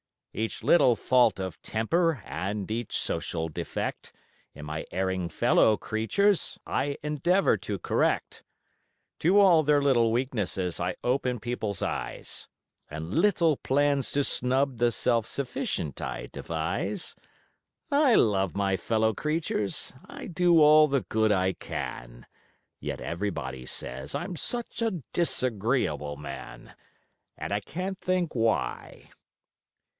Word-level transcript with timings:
Each 0.33 0.63
little 0.63 0.95
fault 0.95 1.39
of 1.39 1.61
temper 1.61 2.23
and 2.25 2.71
each 2.71 2.97
social 2.97 3.49
defect 3.49 4.13
In 4.55 4.65
my 4.65 4.85
erring 4.89 5.27
fellow 5.29 5.75
creatures, 5.77 6.57
I 6.65 6.97
endeavor 7.03 7.57
to 7.57 7.77
correct. 7.77 8.41
To 9.19 9.39
all 9.39 9.61
their 9.61 9.81
little 9.81 10.11
weaknesses 10.11 10.79
I 10.79 10.95
open 11.03 11.39
people's 11.39 11.81
eyes 11.83 12.47
And 12.89 13.13
little 13.13 13.57
plans 13.57 14.09
to 14.13 14.23
snub 14.23 14.77
the 14.77 14.91
self 14.91 15.27
sufficient 15.27 16.01
I 16.01 16.27
devise; 16.31 17.13
I 17.91 18.15
love 18.15 18.55
my 18.55 18.77
fellow 18.77 19.13
creatures 19.13 19.93
I 20.07 20.27
do 20.27 20.61
all 20.61 20.87
the 20.87 21.01
good 21.01 21.31
I 21.33 21.53
can 21.53 22.25
Yet 22.79 23.01
everybody 23.01 23.65
say 23.67 24.05
I'm 24.15 24.35
such 24.37 24.81
a 24.81 25.03
disagreeable 25.13 26.15
man! 26.15 26.73
And 27.37 27.53
I 27.53 27.59
can't 27.59 27.99
think 27.99 28.33
why! 28.33 29.11